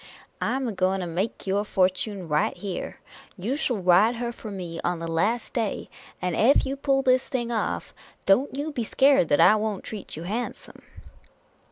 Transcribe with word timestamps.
"I 0.41 0.55
'm 0.55 0.67
a 0.67 0.71
going 0.71 0.99
to 1.01 1.05
make 1.05 1.45
your 1.45 1.63
fortune 1.63 2.27
right 2.27 2.57
here. 2.57 2.99
You 3.37 3.55
shall 3.55 3.77
ride 3.77 4.15
her 4.15 4.31
for 4.31 4.49
me 4.49 4.79
on 4.83 4.97
the 4.97 5.07
last 5.07 5.53
day; 5.53 5.91
and 6.19 6.35
ef 6.35 6.65
you 6.65 6.75
pull 6.75 7.03
this 7.03 7.29
thing 7.29 7.51
off, 7.51 7.93
don't 8.25 8.55
you 8.57 8.71
be 8.71 8.83
scared 8.83 9.27
that 9.27 9.39
I 9.39 9.55
won't 9.55 9.83
treat 9.83 10.15
you 10.17 10.23
handsome." 10.23 10.81